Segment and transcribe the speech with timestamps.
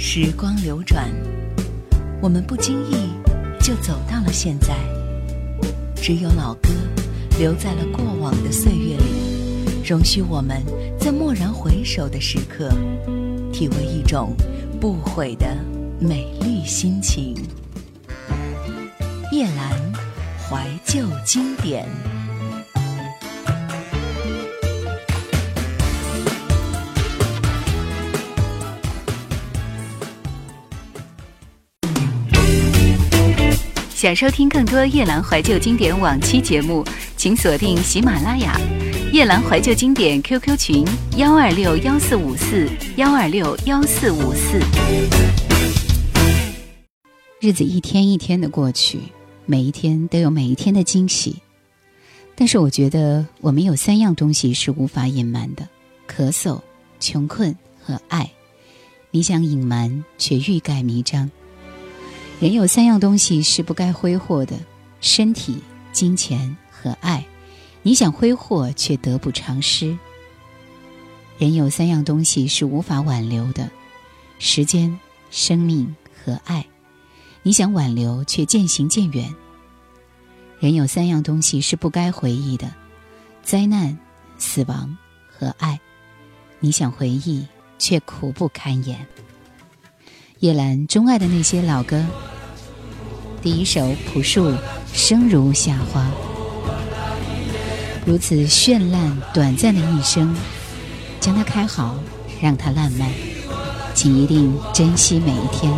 [0.00, 1.10] 时光流转，
[2.22, 3.10] 我们不经意
[3.60, 4.76] 就走到了现在。
[5.96, 6.68] 只有老歌
[7.36, 10.62] 留在了过往的岁月里，容许我们
[11.00, 12.70] 在蓦然回首的时刻，
[13.52, 14.36] 体味一种
[14.80, 15.48] 不悔的
[15.98, 17.34] 美丽心情。
[19.32, 19.98] 叶阑
[20.48, 21.88] 怀旧经典。
[34.08, 36.82] 想收听更多夜兰怀旧经典往期节目，
[37.14, 38.58] 请锁定喜马拉雅
[39.12, 40.82] “夜兰怀旧经典 ”QQ 群：
[41.18, 44.60] 幺二六幺四五四幺二六幺四五四。
[47.38, 48.98] 日子一天一天的过去，
[49.44, 51.36] 每一天都有每一天的惊喜。
[52.34, 55.68] 但是我觉得，我们有三样东西是无法隐瞒的：
[56.10, 56.58] 咳嗽、
[56.98, 58.30] 穷困和爱。
[59.10, 61.30] 你想隐瞒，却欲盖弥彰。
[62.40, 64.56] 人有三样东西是不该挥霍的：
[65.00, 65.60] 身体、
[65.92, 67.24] 金钱和爱。
[67.82, 69.98] 你想挥霍，却得不偿失。
[71.36, 73.68] 人有三样东西是无法挽留的：
[74.38, 74.96] 时间、
[75.32, 76.64] 生命和爱。
[77.42, 79.34] 你想挽留，却渐行渐远。
[80.60, 82.72] 人有三样东西是不该回忆的：
[83.42, 83.98] 灾难、
[84.36, 84.96] 死亡
[85.28, 85.80] 和爱。
[86.60, 87.44] 你想回忆，
[87.78, 89.04] 却苦不堪言。
[90.40, 92.00] 叶兰钟爱的那些老歌，
[93.42, 94.50] 第一首朴树
[94.92, 96.00] 《生如夏花》，
[98.06, 100.32] 如此绚烂短暂的一生，
[101.18, 101.98] 将它开好，
[102.40, 103.10] 让它烂漫，
[103.94, 105.72] 请一定珍惜每一天。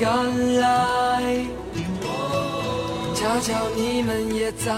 [0.00, 1.44] 赶来，
[3.16, 4.72] 恰巧你们也在，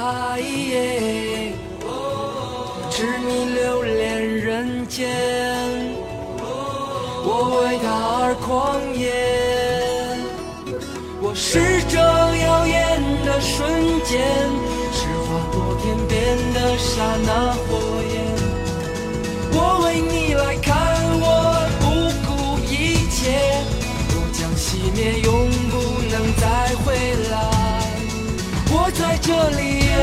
[2.90, 5.10] 痴迷留恋人间。
[7.22, 7.92] 我为他
[8.22, 9.12] 而狂野，
[11.20, 13.68] 我是这耀眼的瞬
[14.02, 14.18] 间，
[14.90, 16.16] 是划过天边
[16.54, 17.68] 的刹那火
[24.94, 25.76] 灭，永不
[26.10, 26.46] 能再
[26.84, 27.34] 回来。
[28.72, 29.98] 我在这里呀，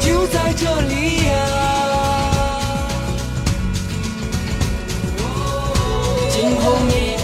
[0.00, 0.92] 就在这里
[1.26, 1.30] 呀。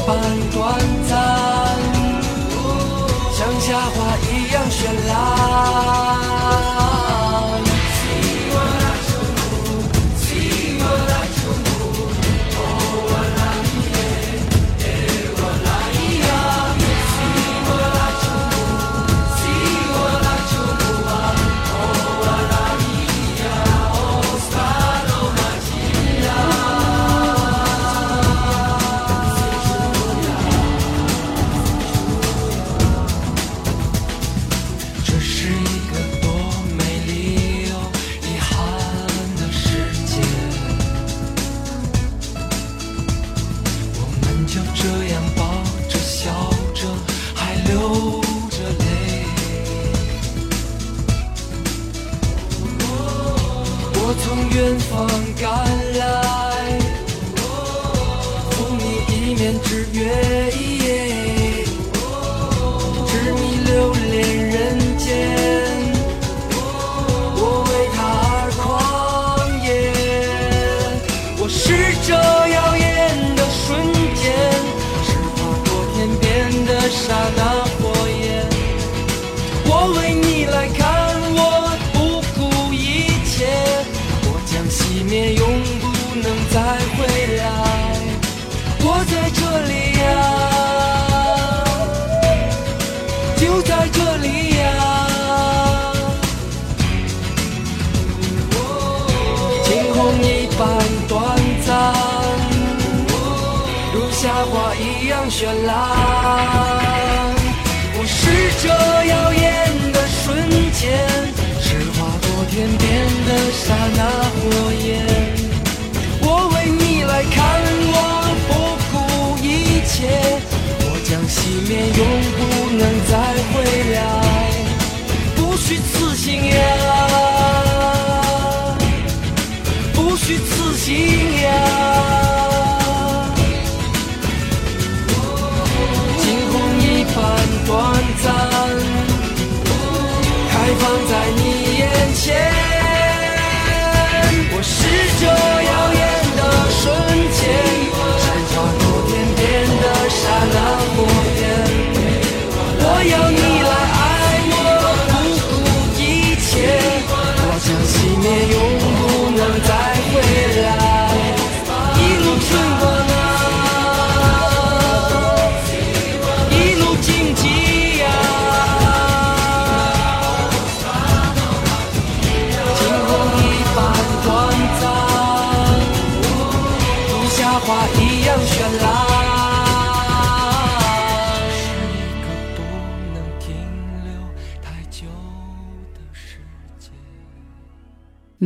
[0.06, 0.14] 般
[0.52, 0.78] 短
[1.08, 1.12] 暂，
[3.32, 4.78] 像夏花一样绚
[5.08, 6.05] 烂。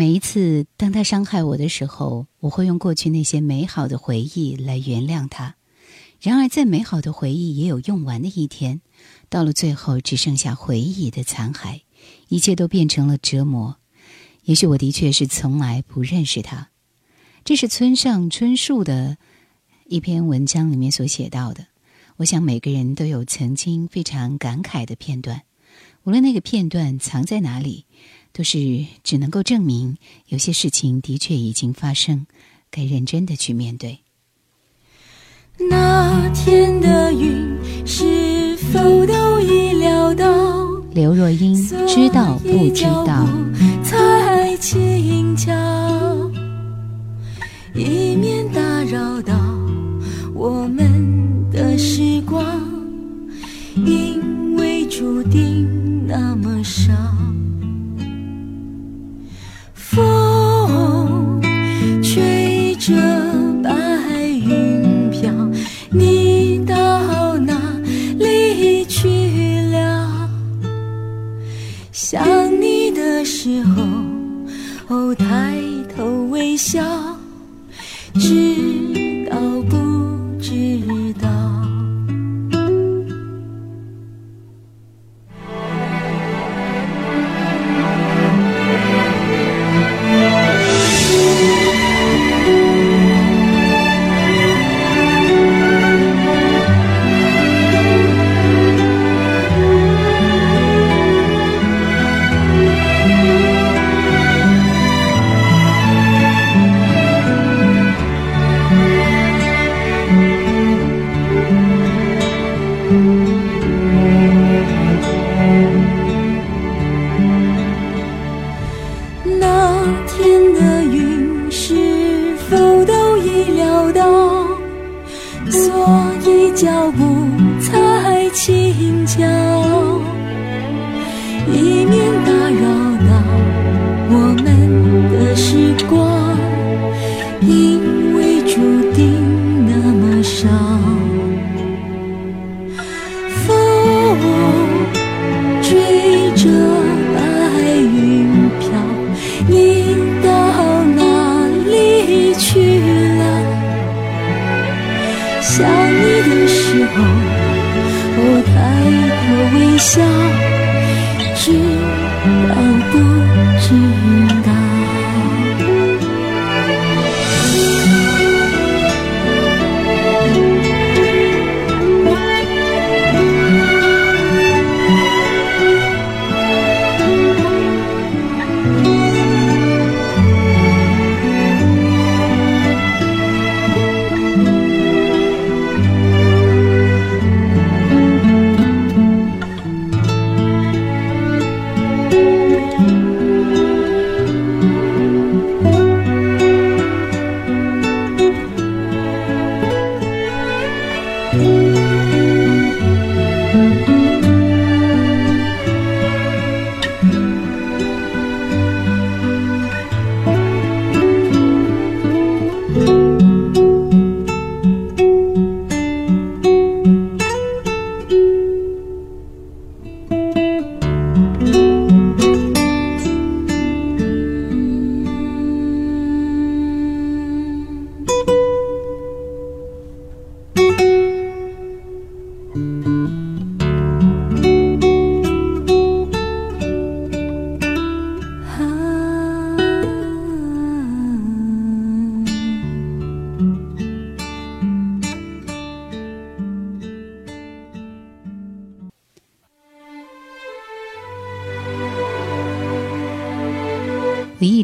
[0.00, 5.56] 每一次当他伤害我的时候，我会用过去那些美好的回忆来原谅他。
[6.22, 8.80] 然而，再美好的回忆也有用完的一天，
[9.28, 11.82] 到了最后只剩下回忆的残骸，
[12.28, 13.76] 一切都变成了折磨。
[14.44, 16.70] 也许我的确是从来不认识他。
[17.44, 19.18] 这是村上春树的
[19.84, 21.66] 一篇文章里面所写到的。
[22.16, 25.42] 我想每个人都有曾经非常感慨的片段，
[26.04, 27.84] 无论那个片段藏在哪里，
[28.32, 29.96] 都是只能够证明
[30.28, 32.26] 有些事情的确已经发生，
[32.70, 33.98] 该认真的去面对。
[35.68, 40.26] 那天的云是否都已料到？
[40.92, 41.54] 刘若英
[41.86, 43.28] 知道不知道？
[43.84, 45.52] 才轻巧，
[47.74, 49.34] 以免打扰到
[50.34, 52.44] 我们的时光，
[53.76, 56.92] 因为注定那么少。
[59.90, 61.40] 风
[62.00, 62.92] 吹着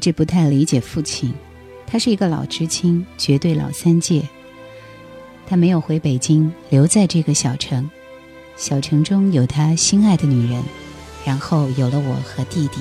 [0.07, 1.35] 直不太理解父亲，
[1.85, 4.23] 他是一个老知青，绝对老三届。
[5.49, 7.91] 他没有回北京，留在这个小城。
[8.57, 10.63] 小城中有他心爱的女人，
[11.25, 12.79] 然后有了我和弟弟。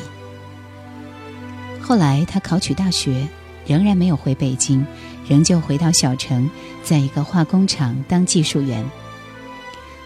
[1.81, 3.27] 后来他考取大学，
[3.65, 4.85] 仍然没有回北京，
[5.27, 6.47] 仍旧回到小城，
[6.83, 8.85] 在一个化工厂当技术员。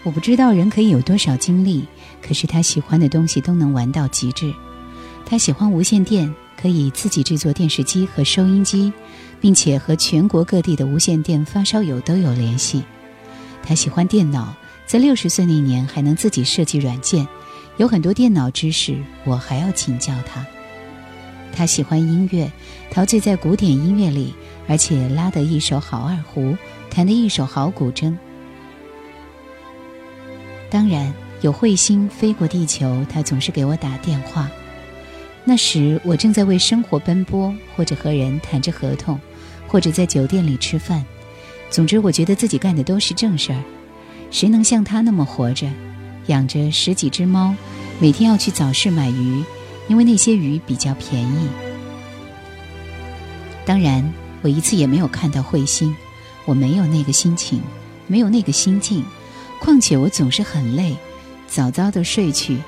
[0.04, 1.84] 我不知道人可以有多少精力，
[2.22, 4.50] 可是他喜欢的东西都能玩到极致。
[5.26, 8.92] 他喜欢无线电，可以自己制作电视机和收音机，
[9.40, 12.82] 并且和全国各地的无线电发烧友都有联系。
[13.62, 14.54] 他喜欢电脑，
[14.86, 17.26] 在六十岁那年还能自己设计软件，
[17.76, 20.44] 有很多电脑知识，我还要请教他。
[21.52, 22.50] 他喜欢音乐，
[22.90, 24.34] 陶醉在古典音乐里，
[24.68, 26.56] 而且拉得一手好二胡，
[26.90, 28.16] 弹得一手好古筝。
[30.70, 34.48] 当然，有彗星飞过地球，他总是给我打电话。
[35.44, 39.18] 那时我正在为生活奔波，或者和人谈着合同，
[39.66, 41.04] 或者在酒店里吃饭。
[41.70, 43.62] 总之，我觉得自己干的都是正事儿。
[44.30, 45.68] 谁能像他那么活着，
[46.26, 47.54] 养着十几只猫，
[47.98, 49.42] 每天要去早市买鱼，
[49.88, 51.48] 因为那些鱼比较便宜。
[53.64, 55.94] 当然，我一次也没有看到彗星，
[56.44, 57.60] 我没有那个心情，
[58.06, 59.04] 没有那个心境。
[59.58, 60.96] 况且我总是很累，
[61.46, 62.58] 早早的睡去，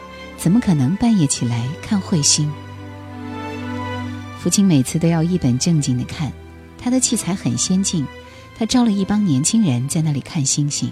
[0.43, 2.51] 怎么可能半夜起来看彗星？
[4.41, 6.33] 父亲每次都要一本正经的看，
[6.77, 8.05] 他的器材很先进，
[8.59, 10.91] 他招了一帮年轻人在那里看星星。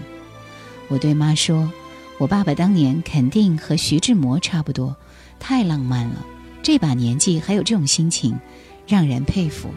[0.87, 1.69] 我对妈说
[2.17, 4.95] ：“我爸爸当年肯定和徐志摩差不多，
[5.37, 6.25] 太浪漫了，
[6.63, 8.39] 这把年纪还有这种心情，
[8.87, 9.69] 让人佩服。”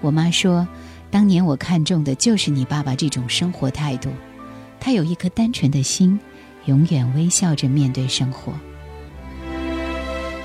[0.00, 0.66] 我妈说
[1.12, 4.08] ：“当年我看中的就是你爸爸这种生活态度。”
[4.80, 6.18] 他有一颗单纯的心，
[6.66, 8.52] 永远微笑着面对生活。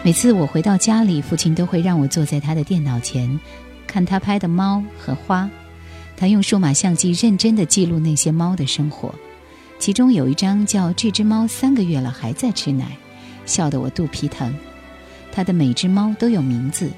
[0.03, 3.39] 每次我回到家里，父亲都会让我坐在他的电脑前，
[3.85, 5.49] 看他拍的猫和花。
[6.15, 9.13] 他用数码相机认真的记录那些猫的生活，
[9.79, 12.97] 其中有一张叫“这只猫三个月了还在吃奶”，
[13.45, 14.53] 笑得我肚皮疼。
[15.31, 16.89] 他的每只猫都有名字，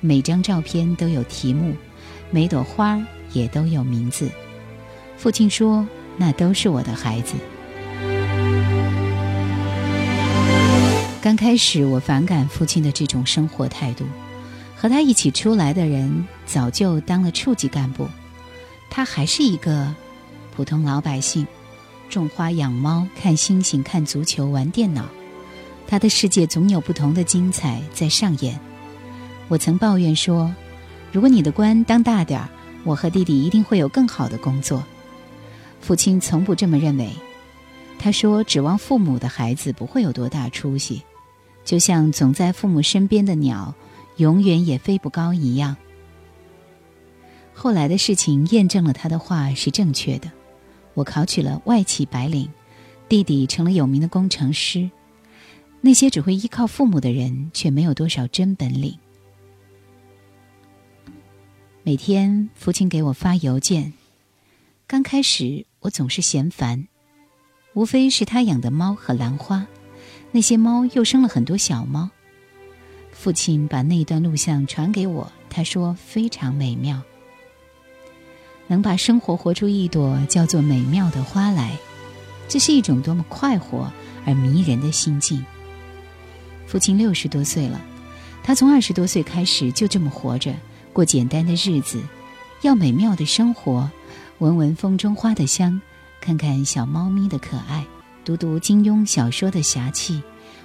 [0.00, 1.74] 每张照片都有题目，
[2.30, 3.00] 每朵花
[3.32, 4.30] 也都有名字。
[5.16, 5.86] 父亲说。
[6.16, 7.34] 那都是我的孩子。
[11.22, 14.06] 刚开始我反感父亲的这种生活态度，
[14.74, 18.08] 和他一起出来的人早就当了处级干部，
[18.88, 19.94] 他还是一个
[20.56, 21.46] 普通老百姓，
[22.08, 25.04] 种花养猫，看星星，看足球，玩电脑。
[25.86, 28.58] 他的世界总有不同的精彩在上演。
[29.48, 30.50] 我曾抱怨说，
[31.12, 32.48] 如果你的官当大点儿，
[32.82, 34.82] 我和弟弟一定会有更好的工作。
[35.82, 37.10] 父亲从不这么认为，
[37.98, 41.02] 他说：“指望父母的孩子不会有多大出息，
[41.64, 43.74] 就像总在父母身边的鸟，
[44.16, 45.76] 永远也飞不高一样。”
[47.54, 50.30] 后来的事情验证了他的话是正确的。
[50.94, 52.50] 我考取了外企白领，
[53.08, 54.90] 弟弟成了有名的工程师。
[55.80, 58.98] 那些只会依靠父母的人，却没有多少真本领。
[61.82, 63.92] 每天，父亲给我发邮件。
[64.86, 65.66] 刚开始。
[65.82, 66.88] 我总是嫌烦，
[67.72, 69.66] 无非是他养的猫和兰花，
[70.32, 72.10] 那些猫又生了很多小猫。
[73.12, 77.02] 父亲把那段录像传给我，他说非常美妙，
[78.66, 81.76] 能把生活活出一朵叫做美妙的花来，
[82.48, 83.92] 这是一种多么快活
[84.24, 85.44] 而迷人的心境。
[86.66, 87.80] 父亲六十多岁了，
[88.42, 90.54] 他从二十多岁开始就这么活着，
[90.92, 92.00] 过简单的日子，
[92.62, 93.90] 要美妙的生活。
[94.38, 95.78] 闻闻风中花的香，
[96.18, 97.84] 看看小猫咪的可爱，
[98.24, 100.22] 读读金庸小说的侠气，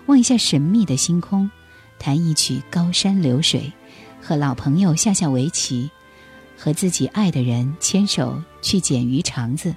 [0.08, 1.50] 望一下神秘的星空，
[1.98, 3.72] 弹一曲高山流水，
[4.22, 5.90] 和老朋友下下围棋，
[6.58, 9.74] 和自己爱的人牵手去捡鱼肠子。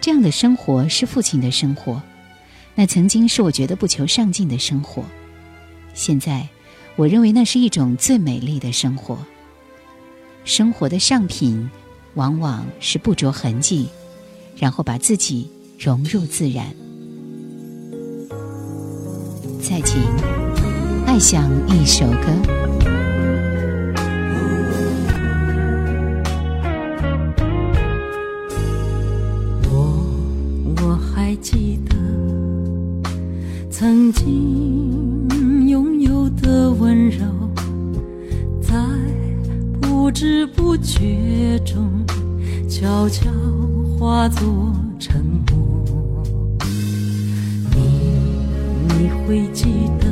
[0.00, 2.02] 这样的生活是父亲的生活，
[2.74, 5.04] 那曾经是我觉得不求上进的生活。
[5.94, 6.48] 现在，
[6.96, 9.18] 我认为那是一种最美丽的生活。
[10.44, 11.68] 生活的上品。
[12.14, 13.86] 往往是不着痕迹，
[14.56, 16.74] 然后把自己融入自然。
[19.60, 20.00] 再请
[21.06, 22.26] 爱想一首歌。
[29.64, 30.04] 我
[30.76, 31.96] 我还记得
[33.70, 35.28] 曾经
[35.68, 37.24] 拥有的温柔，
[38.62, 38.74] 在
[39.80, 41.88] 不知不觉中。
[42.68, 43.28] 悄悄
[43.98, 44.72] 化作
[49.28, 50.06] 会记得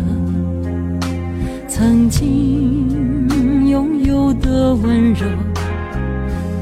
[1.67, 5.25] 曾经拥有的温柔，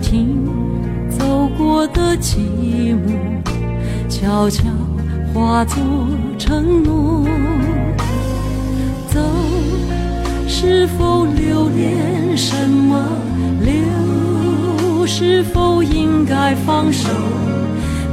[0.00, 0.38] 听
[1.10, 3.10] 走过的寂寞，
[4.08, 4.62] 悄悄
[5.32, 5.82] 化作
[6.38, 7.26] 承诺。
[9.08, 9.20] 走，
[10.46, 13.04] 是否留恋什么？
[13.64, 17.08] 留，是否应该放手？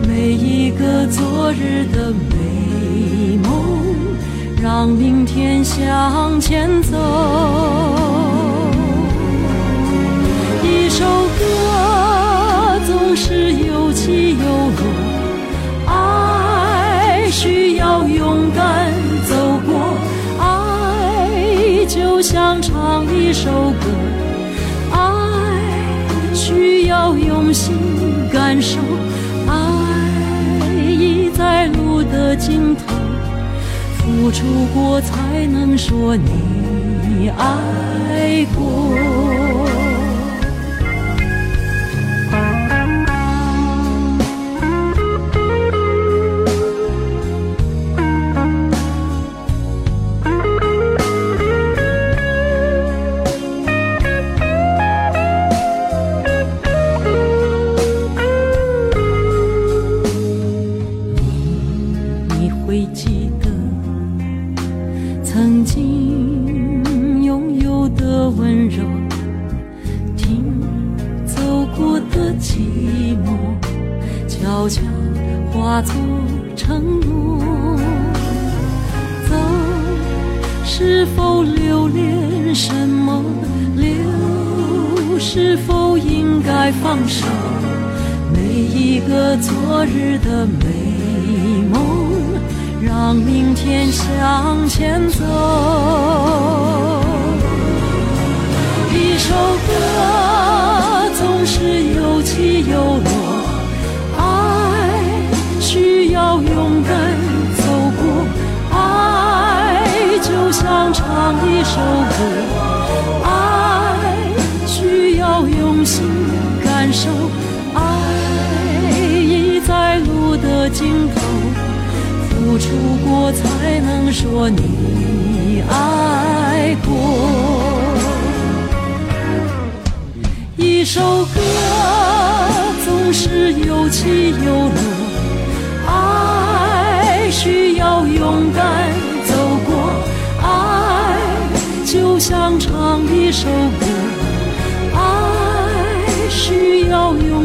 [0.07, 2.31] 每一个昨日的梦，
[4.62, 6.96] 让明天向前走。
[10.63, 11.03] 一首
[11.39, 14.46] 歌总是有起有
[14.77, 14.84] 落，
[15.88, 18.94] 爱需要勇敢
[19.27, 19.98] 走过，
[20.39, 23.88] 爱就像唱一首歌，
[24.91, 25.00] 爱
[26.36, 27.74] 需要用心
[28.32, 28.77] 感受，
[29.48, 29.53] 爱
[30.72, 32.81] 已在路的尽头，
[34.32, 37.71] 付出过才能说你爱。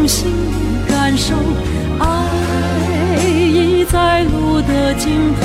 [0.07, 0.31] 用心
[0.89, 1.35] 感受，
[1.99, 2.07] 爱
[3.29, 5.41] 已在路的尽头，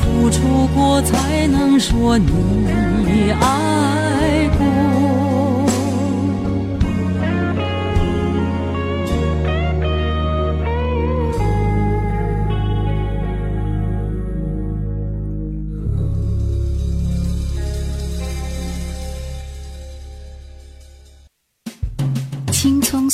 [0.00, 4.48] 付出过才能说你爱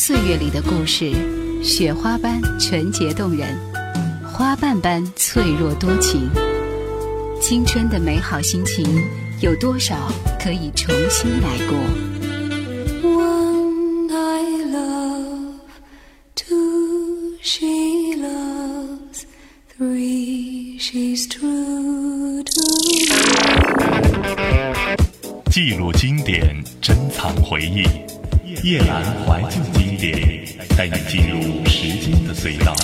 [0.08, 1.12] 岁月里的故事，
[1.62, 3.54] 雪花般纯洁动人，
[4.32, 6.30] 花瓣般脆弱多情。
[7.42, 8.86] 青春的美好心情，
[9.42, 10.10] 有多少
[10.42, 11.78] 可以重新来过
[13.02, 15.60] ？One I love,
[16.34, 17.66] two she
[18.16, 19.26] loves,
[19.76, 23.12] three she's true to me.
[25.50, 27.84] 记录经典，珍藏回忆。
[28.64, 30.44] 夜阑怀旧经典，
[30.76, 32.74] 带你进入时间的隧道。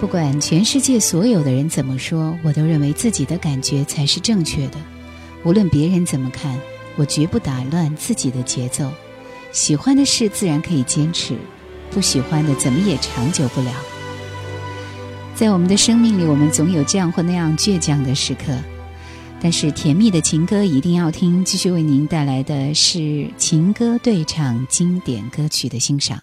[0.00, 4.76] 不管全世界所有的人怎么说，我都认为自己的感觉才是正确的。
[5.44, 6.58] 无论别人怎么看，
[6.96, 8.90] 我绝不打乱自己的节奏。
[9.52, 11.36] 喜欢的事自然可以坚持，
[11.92, 13.70] 不喜欢的怎么也长久不了。
[15.34, 18.56] 在我们的生命里，我们总有这样或那样倔强的时刻，
[19.40, 21.44] 但是甜蜜的情歌一定要听。
[21.44, 26.22] 继续为您带来的是情歌对唱经典歌曲的欣赏。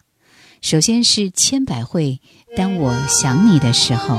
[0.62, 2.22] 首先是千百惠，
[2.56, 4.18] 当我想你的时候。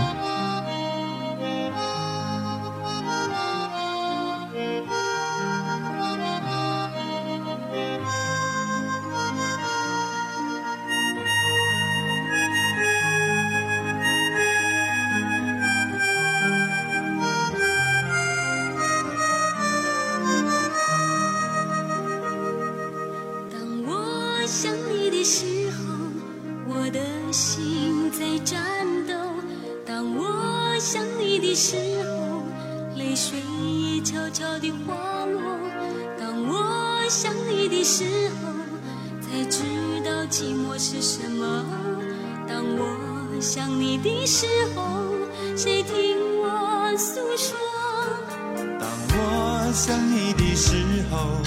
[50.54, 50.74] 时
[51.10, 51.40] 候，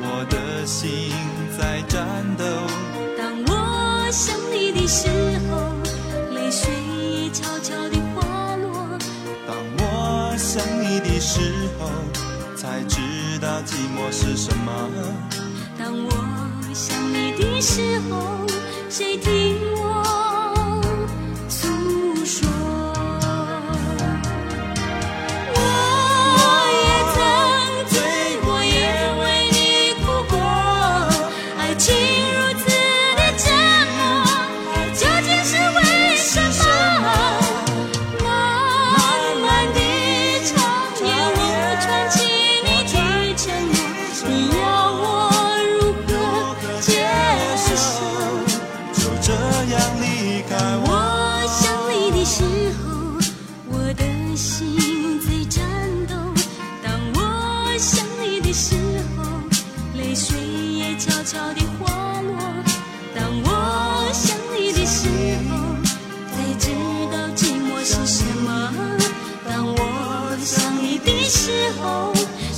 [0.00, 1.12] 我的心
[1.58, 2.44] 在战斗。
[3.16, 5.08] 当我想你的时
[5.50, 5.72] 候，
[6.34, 8.98] 泪水悄悄地滑落。
[9.46, 11.40] 当我想你的时
[11.78, 11.88] 候，
[12.56, 13.00] 才知
[13.40, 14.72] 道寂寞是什么。
[15.78, 16.10] 当我
[16.74, 18.46] 想你的时候，
[18.88, 19.59] 谁听？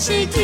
[0.03, 0.42] She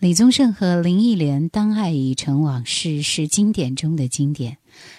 [0.00, 4.58] 李宗盛和林忆莲当爱已成往事是经典中的经典。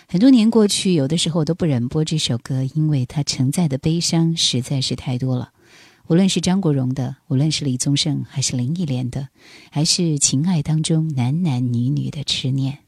[0.10, 5.52] 很多年过去有的时候都不忍播这首歌因为它承载的悲伤实在是太多了。
[6.08, 9.30] 无论是张国荣的无论是李宗盛还是林忆莲的
[9.72, 12.80] 还是情爱当中男男女女的痴念。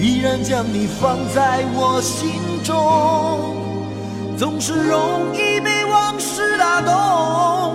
[0.00, 2.76] 依然将你放在我心中，
[4.36, 7.74] 总是容易被往事打动，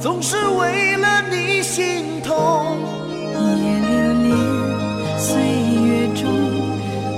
[0.00, 2.76] 总是为了你心痛。
[3.32, 3.38] 别
[3.88, 4.36] 留恋
[5.16, 5.30] 岁
[5.86, 6.26] 月中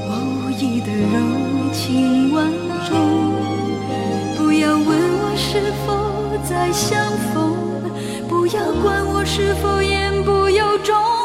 [0.08, 1.16] 我无意的柔
[1.72, 2.44] 情万
[2.86, 2.92] 种，
[4.36, 5.88] 不要问我是否
[6.46, 7.00] 再相
[7.32, 7.56] 逢，
[8.28, 11.21] 不要管我是否言不由衷。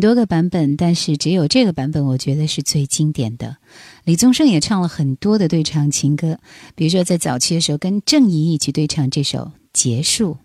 [0.00, 3.56] 多个版本但是只有这个版本我觉得是最经典的。
[4.04, 6.38] 李宗盛也唱了很多的对唱情歌
[6.74, 10.36] 比如说在早期的时候跟郑怡一起对唱这首结束。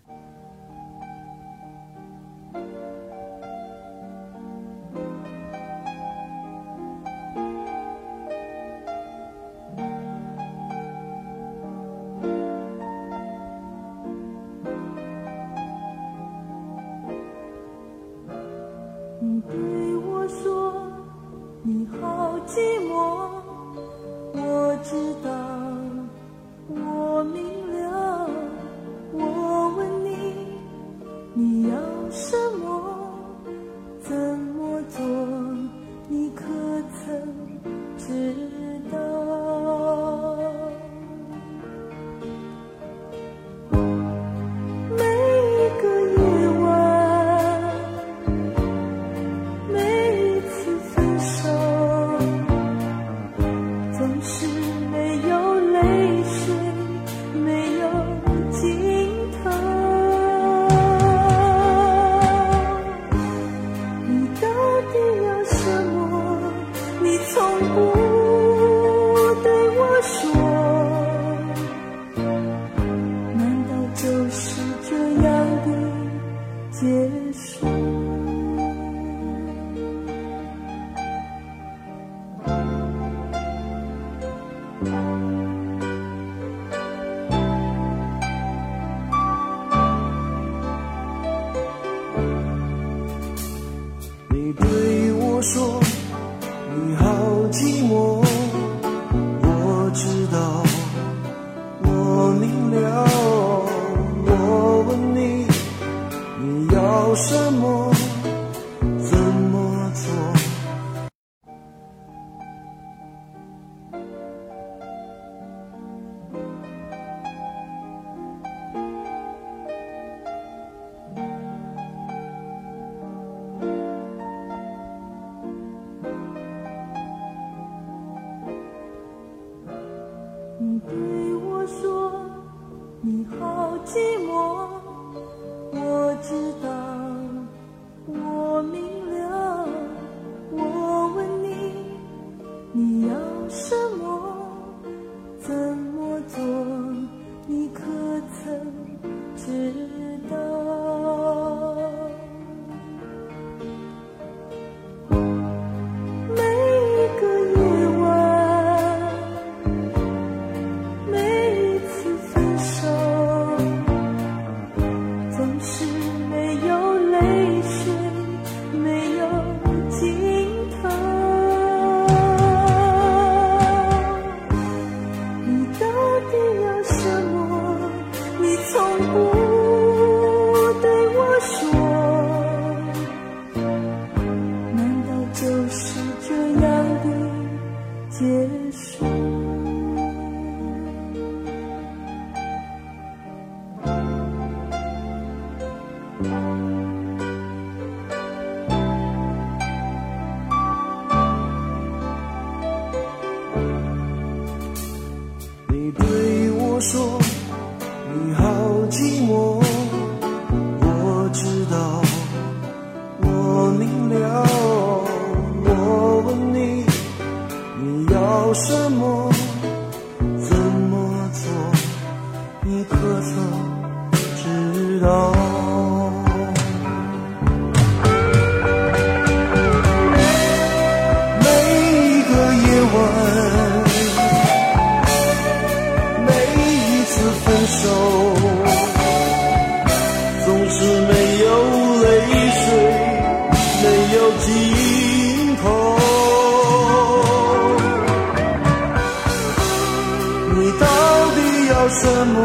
[251.88, 252.36] 什么？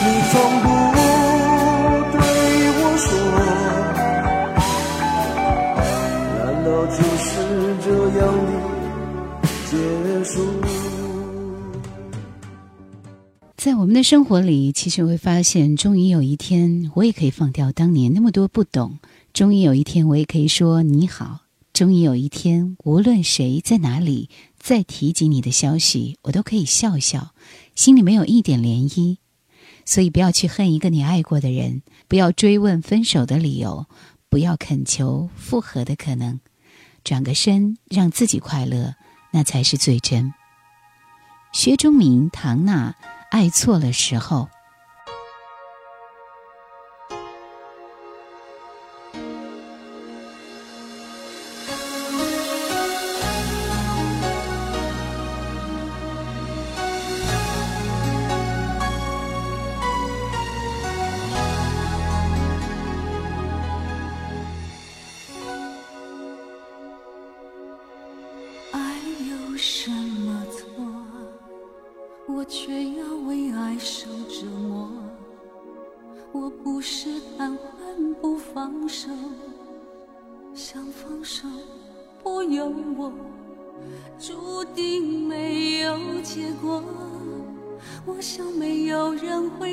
[0.00, 0.66] 你从不
[2.12, 2.18] 对
[2.76, 3.08] 我说，
[6.38, 7.24] 难道就是
[7.84, 7.86] 这
[8.18, 8.22] 样
[9.70, 9.72] 结
[10.24, 10.34] 束？
[13.56, 18.98] 在我们的生活里，其实会发现，终于有一天，我也可以放掉当年那么多不懂；
[19.32, 21.40] 终于有一天，我也可以说你好；
[21.72, 27.30] 终于有一天，无论谁在哪里再提及你的消息，我都可以笑笑，
[27.74, 29.18] 心里没有一点涟漪。
[29.84, 33.86] 所以，不要去恨一个你爱过的人，不要追问分手的理由，
[34.28, 36.40] 不要恳求复合的可能，
[37.02, 38.94] 转个身，让自己快乐，
[39.32, 40.32] 那才是最真。
[41.52, 42.94] 薛中明、唐娜。
[43.30, 44.48] 爱错了时候，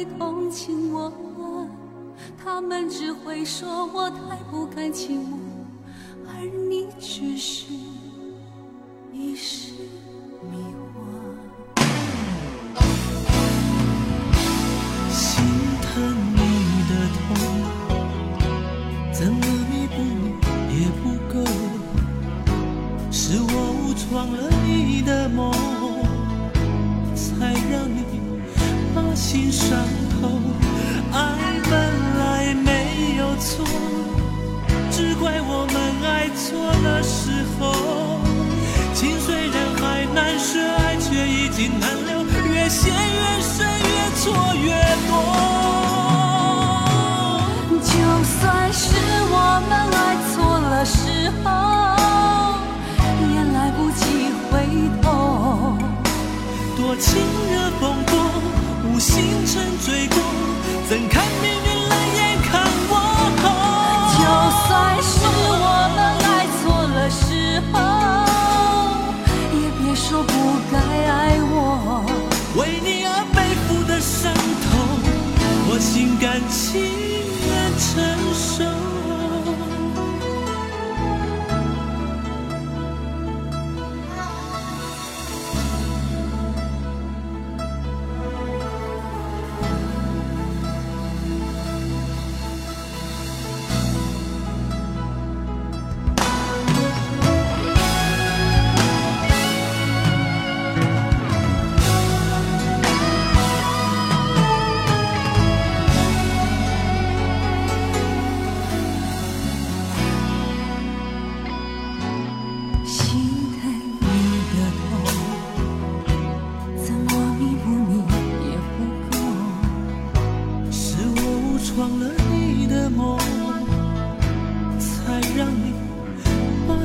[0.06, 1.12] 同情我，
[2.38, 5.38] 他们只会说我太不甘寂寞，
[6.28, 7.74] 而你只是
[9.12, 9.74] 一时
[10.42, 10.58] 迷
[10.96, 11.01] 惑。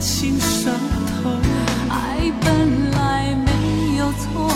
[0.00, 0.72] 心伤
[1.22, 1.30] 透，
[1.88, 4.50] 爱本来没有错，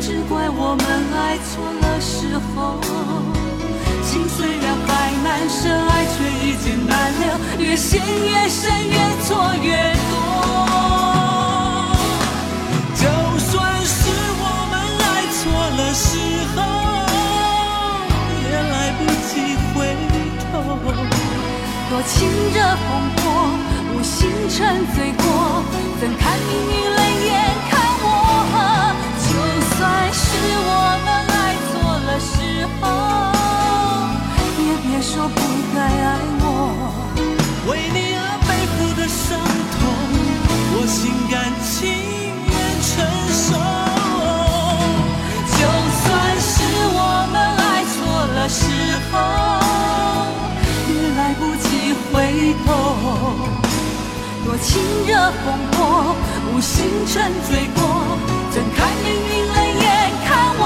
[0.00, 2.80] 只怪我们爱错了时候。
[4.02, 4.90] 情虽然百
[5.22, 6.16] 难深，爱却
[6.46, 7.22] 已经难留，
[7.64, 10.12] 越陷越深，越错越多。
[12.94, 13.02] 就
[13.38, 13.52] 算
[13.84, 13.96] 是
[14.40, 15.42] 我们爱错
[15.76, 16.08] 了时
[16.54, 16.56] 候，
[18.42, 19.30] 也来不及
[19.74, 19.74] 回
[20.52, 20.52] 头，
[21.90, 22.12] 多情
[22.54, 22.56] 惹
[22.88, 23.22] 风波。
[24.24, 25.24] 无心沉醉过，
[26.00, 27.30] 怎看命运冷眼
[27.68, 28.08] 看我？
[29.20, 29.28] 就
[29.76, 29.78] 算
[30.12, 30.24] 是
[30.64, 30.70] 我
[31.04, 31.36] 们爱
[31.68, 31.72] 错
[32.06, 32.32] 了时
[32.80, 32.82] 候，
[34.64, 35.36] 也别说不
[35.74, 36.42] 该爱我。
[37.68, 39.28] 为你而背负的伤
[39.76, 39.78] 痛，
[40.72, 41.72] 我心甘情
[42.48, 42.92] 愿承
[43.28, 43.46] 受。
[45.52, 45.60] 就
[46.00, 46.04] 算
[46.40, 46.52] 是
[46.96, 46.98] 我
[47.30, 47.94] 们爱错
[48.34, 48.62] 了时
[49.12, 49.12] 候，
[50.88, 51.68] 也来不及
[52.10, 52.14] 回
[52.66, 52.72] 头。
[54.54, 56.14] 我情热风波，
[56.54, 57.82] 无心沉醉过，
[58.52, 59.84] 怎看命运冷眼
[60.24, 60.62] 看我？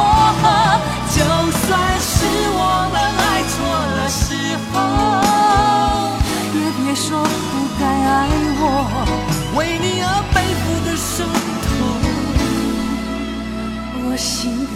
[1.09, 1.17] 就
[1.65, 1.67] 算
[1.99, 2.13] 是
[2.53, 2.61] 我
[2.93, 3.57] 们爱错
[3.97, 4.37] 了时
[4.75, 4.77] 候，
[6.53, 8.29] 也别说不该爱
[8.61, 8.63] 我。
[9.57, 11.25] 为你而背负的伤
[11.65, 11.67] 痛，
[14.05, 14.68] 我心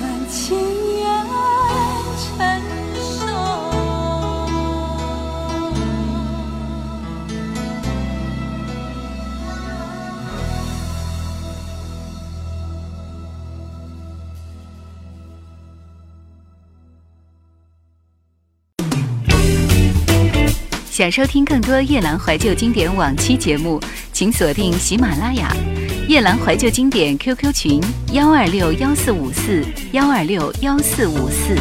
[20.92, 23.80] 想收听更多夜兰怀旧经典往期节目，
[24.12, 25.50] 请锁定喜马拉雅
[26.06, 27.80] “夜兰怀旧经典 ”QQ 群
[28.12, 31.56] 幺二六幺四五四幺二六幺四五四。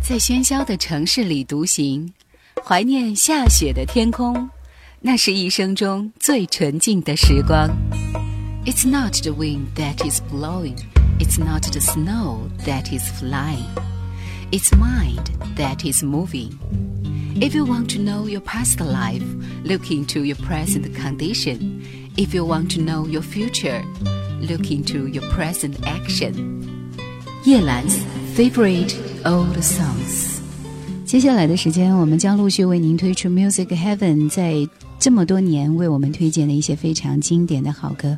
[0.00, 2.12] 在喧嚣的城市里独行，
[2.64, 4.48] 怀念下雪的天空，
[5.00, 7.68] 那是一生中最纯净的时光。
[8.64, 10.76] It's not the wind that is blowing,
[11.18, 13.66] it's not the snow that is flying.
[14.51, 16.51] It's mind that is moving.
[17.35, 19.23] If you want to know your past life,
[19.63, 21.81] look into your present condition.
[22.15, 23.83] If you want to know your future,
[24.39, 26.33] look into your present action.
[27.45, 27.99] 叶兰's
[28.37, 30.39] favorite old songs。
[31.05, 34.67] 接下来的时间，我们将陆续为您推出 Music Heaven 在
[34.99, 38.17] 这么多年为我们推荐的一些非常经典的好歌。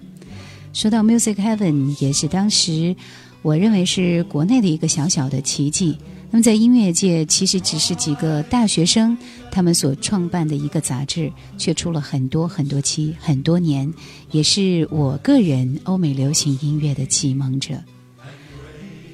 [0.74, 2.94] 说到 Music Heaven，也是当时
[3.42, 5.98] 我认为是国内的一个小小的奇迹。
[6.33, 9.19] 那么在音乐界，其实只是几个大学生
[9.51, 13.93] 他们所创办的一个杂志，却出了很多很多期，很多年，
[14.31, 17.75] 也是我个人欧美流行音乐的启蒙者。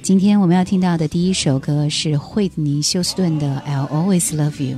[0.03, 4.77] 今天我们要听到的第一首歌是惠特尼休斯顿的《I'll Always Love You》。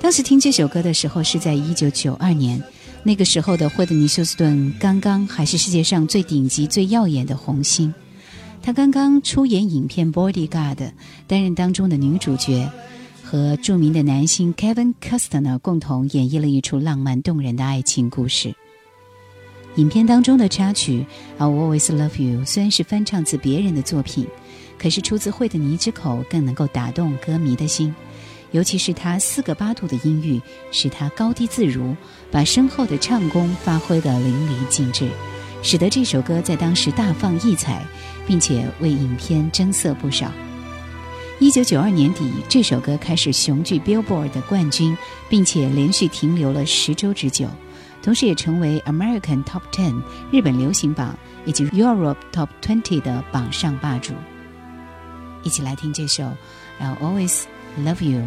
[0.00, 2.60] 当时听这首歌的时候是在一九九二年，
[3.04, 7.94] 那个时候的惠特尼休斯顿刚刚还是世界上最顶级、最耀眼的红星。
[8.64, 10.76] 她刚刚出演影片《Bodyguard》，
[11.26, 12.66] 担任当中的女主角，
[13.22, 18.54] 和著名的男星 Kevin Costner 共同演绎了一出浪漫动人的爱情故事。
[19.76, 21.04] 影片当中的插曲
[21.42, 24.26] 《I'll Always Love You》虽然是翻唱自别人的作品，
[24.78, 27.94] 可是出自惠特尼之口更能够打动歌迷的心。
[28.52, 30.40] 尤其是他四个八度的音域，
[30.72, 31.94] 使他高低自如，
[32.30, 35.06] 把深厚的唱功发挥得淋漓尽致，
[35.62, 37.84] 使得这首歌在当时大放异彩。
[38.26, 40.30] 并且为影片增色不少。
[41.40, 44.96] 一九九二年底，这首歌开始雄踞 Billboard 的冠军，
[45.28, 47.48] 并且连续停留了十周之久，
[48.02, 50.00] 同时也成为 American Top Ten
[50.30, 54.14] 日本流行榜以及 Europe Top Twenty 的榜上霸主。
[55.42, 56.22] 一起来听这首
[56.80, 57.42] 《I'll Always
[57.78, 58.20] Love You》。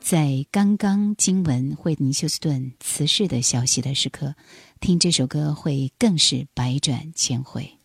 [0.00, 4.34] 在刚刚经闻惠尼休斯顿辞世的消息的时刻，
[4.80, 7.81] 听这首歌会更是百转千回。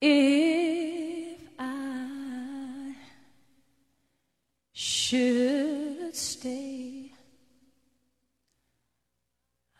[0.00, 2.94] If I
[4.72, 7.10] should stay,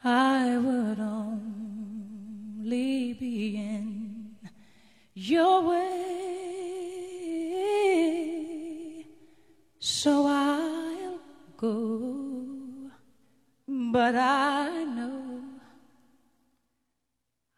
[0.02, 1.52] I would only
[3.12, 4.36] be in
[5.14, 6.26] your way.
[9.78, 11.20] So I'll
[11.56, 12.90] go,
[13.68, 15.28] but I know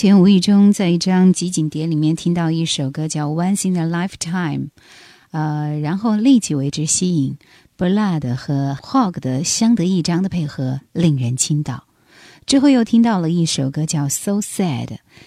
[0.00, 4.58] 前无意中在一张集锦碟里面听到一首歌叫《Once in a Lifetime》，
[5.32, 7.36] 呃，然后立即为之吸引。
[7.76, 11.82] Blood 和 Hog 的相得益彰的配合令人倾倒。
[12.46, 14.86] 之后又听到了一首歌叫《So Sad》，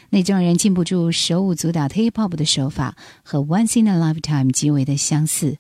[0.10, 5.58] 那种让人禁不住手舞足蹈 Hip Hop 的手法和《Once in a Lifetime》极为的相似，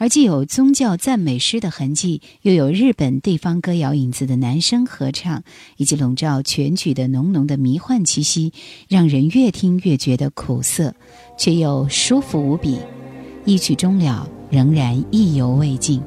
[0.00, 5.42] 而既有宗教赞美诗的痕迹，又有日本地方歌谣影子的男声合唱，
[5.76, 8.54] 以及笼罩全曲的浓浓的迷幻气息，
[8.88, 10.94] 让人越听越觉得苦涩，
[11.36, 12.78] 却又舒服无比。
[13.44, 16.02] 一曲终了，仍然意犹未尽。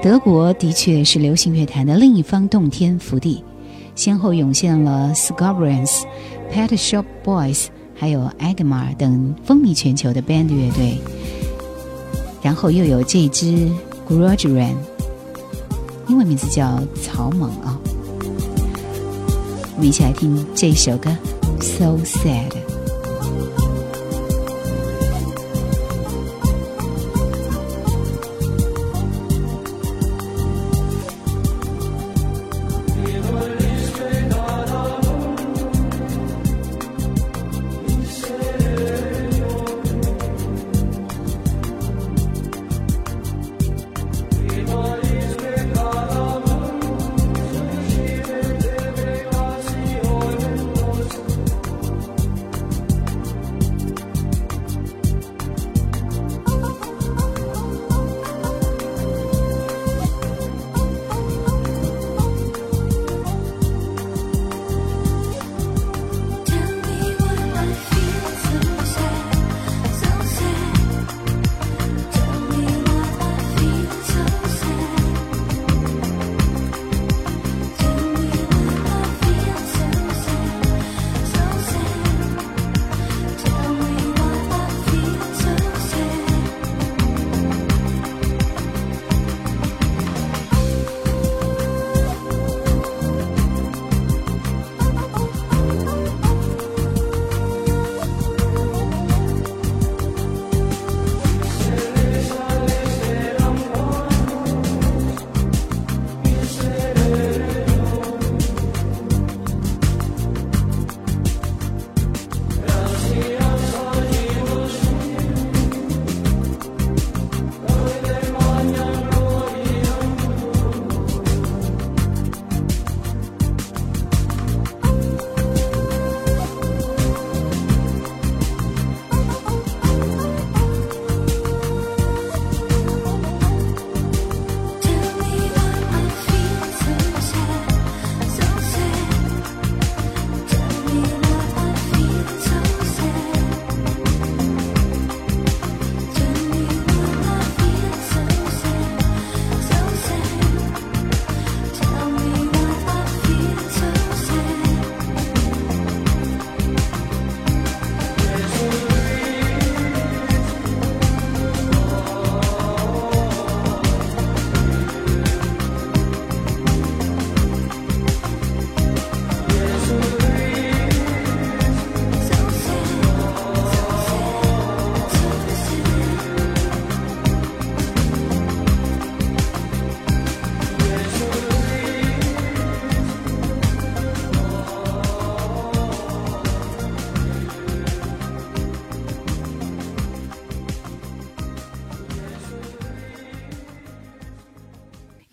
[0.00, 3.44] 德国的确是流行乐坛的另一方洞天福地，
[3.94, 6.04] 先后涌现了 Scorpions、
[6.50, 10.96] Pet Shop Boys，还有 Agmar 等风靡全球的 band 乐队。
[12.42, 13.52] 然后又有这只
[14.06, 14.76] g r o g e r a n
[16.08, 17.78] 英文名字叫草蜢啊。
[19.74, 21.10] 我们一起来听这首歌
[21.62, 22.50] 《So Sad》。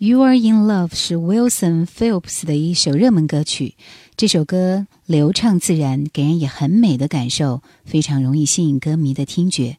[0.02, 3.74] You Are in Love 是 Wilson Phillips 的一首热门歌曲。
[4.16, 9.76] 这首歌流畅自然，给人以很美的感受，非常容易吸引歌迷的听觉。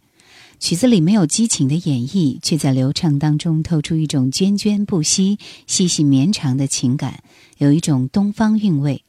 [0.60, 7.24] 曲子里没有激情的演绎，却在流畅当中透出一种涓涓不息、细细绵长的情感，
[7.58, 9.04] 有一种东方韵味。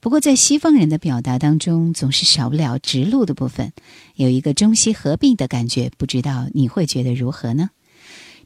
[0.00, 3.72] 不过，在西方人的表达当中，总是少不了直录的部分，
[4.16, 5.92] 有一个中西合并的感觉。
[5.96, 7.70] 不知道你会觉得如何呢？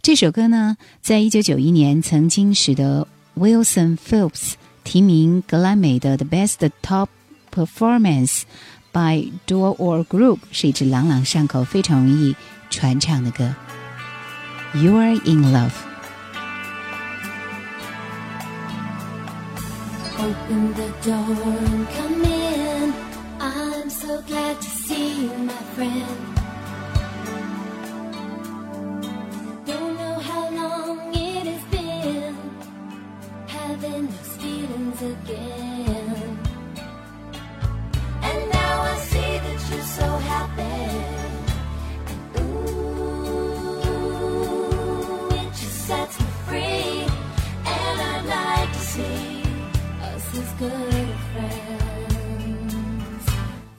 [0.01, 4.53] 这首歌呢，在一九九一年曾经使得 Wilson Phillips
[4.84, 7.08] 提名格莱美的 The Best Top
[7.53, 8.43] Performance
[8.91, 12.36] by Duo or Group，是一支朗朗上口、非常容易
[12.70, 13.56] 传唱的歌。
[14.74, 15.72] You are in love。
[20.18, 22.93] Open the door and come in.
[23.39, 26.18] I'm so glad to see you, my friend.
[38.22, 40.62] And now I see that you're so happy.
[42.11, 43.78] And ooh,
[45.31, 47.07] it just sets me free.
[47.64, 49.43] And I'd like to see
[50.03, 53.24] us as good friends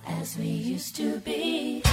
[0.08, 1.84] as we used to be.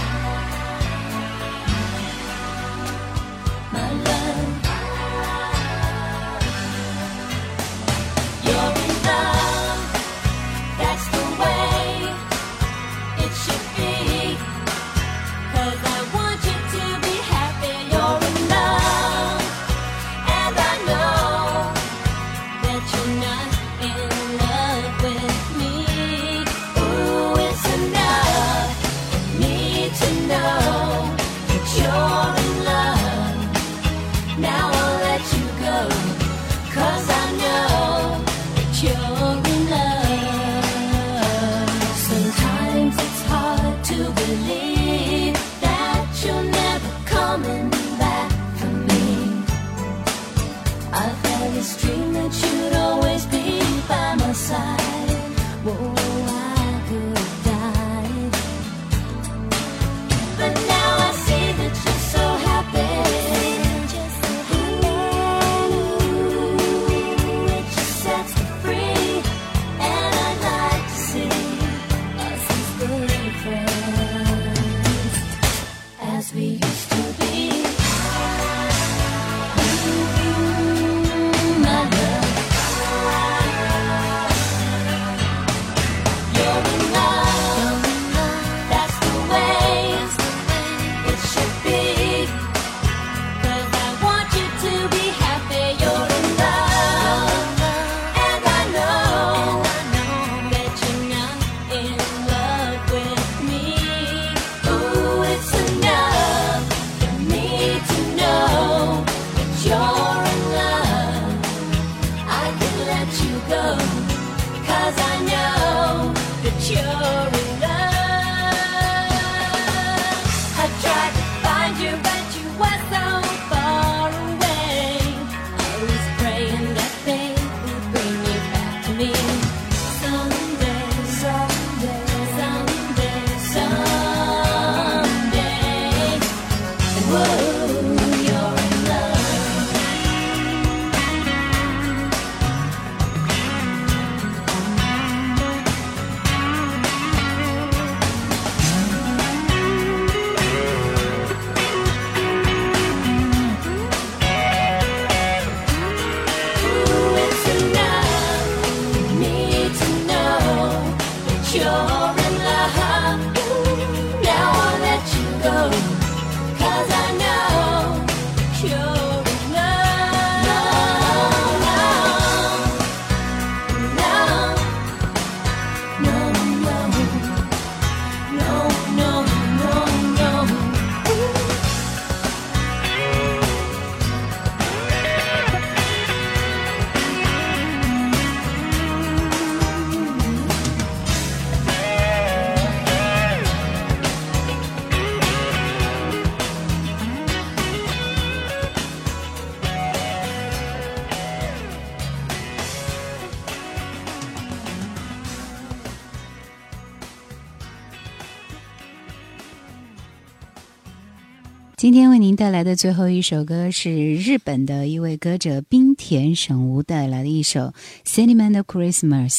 [212.38, 217.60] 带来的最后一首歌是日本的一位歌者冰田省吾带来的一首
[218.06, 219.30] 《Sentimental Christmas》。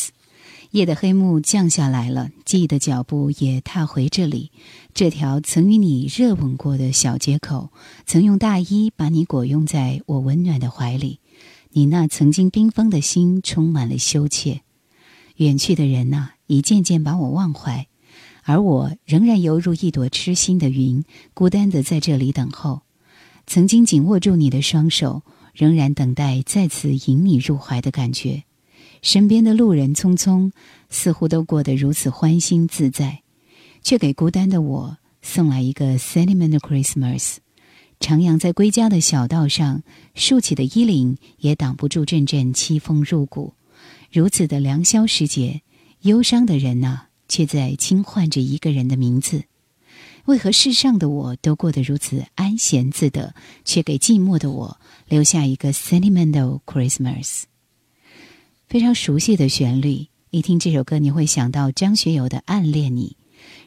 [0.72, 4.52] 夜的黑幕降下来了，记忆的脚步也踏回这里，
[4.94, 7.70] 这条曾与你热吻过的小街口，
[8.06, 11.22] 曾用大衣把你裹拥在我温暖的怀里。
[11.70, 14.60] 你那曾经冰封的心充满了羞怯。
[15.38, 17.88] 远去的人呐、一件件把我忘怀。
[18.44, 22.82] 而我仍然犹如一朵痴心的云，孤单的在这里等候。
[23.50, 25.24] 曾经紧握住你的双手，
[25.56, 28.44] 仍然等待再次引你入怀的感觉。
[29.02, 30.52] 身边的路人匆匆，
[30.92, 33.24] 似乎都过得如此欢欣自在，
[33.82, 37.38] 却给孤单的我送来一个 sentimental Christmas。
[38.00, 39.82] 徜徉在归家的小道上，
[40.14, 43.56] 竖起的衣领也挡不住阵阵凄风入骨。
[44.12, 45.64] 如此的良宵时节，
[46.02, 49.46] 忧伤的人呐、却在轻唤着一个人的名字。
[50.30, 53.34] 为何世上的我都过得如此安闲自得，
[53.66, 57.46] 却给寂寞的我留下一个 sentimental Christmas？
[58.68, 63.18] 非常熟悉的旋律，一听这首歌，你会想到张学友的《暗恋你》。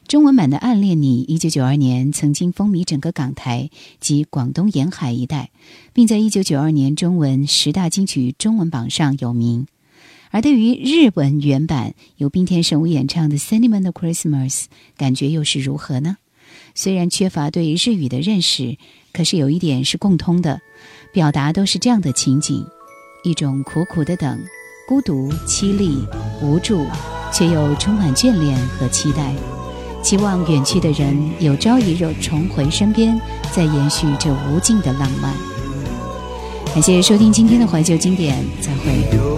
[0.07, 5.51] 中文版的《暗恋你》，一九九二年曾经风靡整个港台及广东沿海一带，
[5.93, 9.67] 并在一九九二年中文十大金曲中文榜上有名。
[10.31, 14.53] 而对于日文原版由冰田神武演唱的《Sentimental Christmas》，
[14.97, 16.19] 感觉又是如何呢？
[16.75, 18.77] 虽然缺乏对日语的认识，
[19.13, 20.61] 可是有一点是共通的，
[21.13, 22.65] 表达都是这样的情景：
[23.25, 24.41] 一种苦苦的等，
[24.89, 25.99] 孤独、凄厉、
[26.41, 26.87] 无助，
[27.33, 29.35] 却又充满眷恋和期待，
[30.03, 33.21] 期望远去的人有朝一日重回身边，
[33.53, 35.35] 再延续这无尽的浪漫。
[36.67, 39.32] 感谢收听今天的怀旧经典，再会。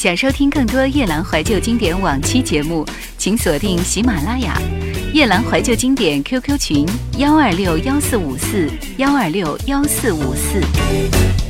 [0.00, 2.86] 想收听更多夜兰怀旧经典往期节目，
[3.18, 4.58] 请锁定喜马拉雅
[5.12, 6.88] “夜兰怀旧经典 ”QQ 群：
[7.18, 11.49] 幺二六幺四五四幺二六幺四五四。